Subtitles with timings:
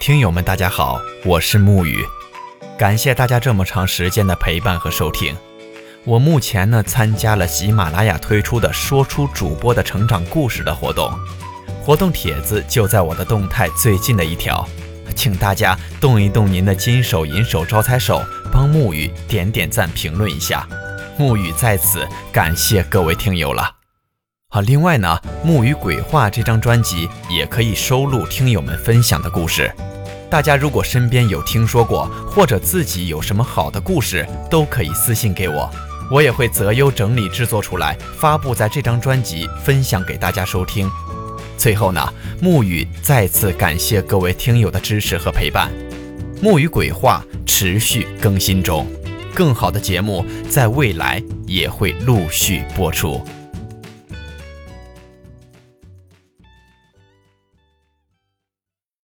[0.00, 2.02] 听友们，大家好，我是木雨，
[2.78, 5.36] 感谢大家这么长时间的陪伴和收听。
[6.06, 11.12] 我目前呢参加了喜马拉雅推出的“说出主播的成长故事”的活动，
[11.84, 14.66] 活动帖子就在我的动态最近的一条，
[15.14, 20.66] 请大家动一动您的金手银手招财手，帮木雨点点赞、评论一下，
[21.18, 23.76] 木雨在此感谢各位听友了。
[24.48, 29.70] 好，另外呢，《木鱼鬼话》这张专辑也可以收录听友们分享的故事。
[30.30, 35.68] 大家如果身边有听说过，或者自己有什么好的故事，都可以私信给我，
[36.08, 40.88] 我也会择优整理制作出来，发布在这张专辑，分享给大家收听。
[41.58, 42.00] 最后呢，
[42.40, 45.68] 木雨再次感谢各位听友的支持和陪伴。
[46.42, 48.86] 《木雨鬼话》持续更新中，
[49.34, 53.20] 更好的节目在未来也会陆续播出。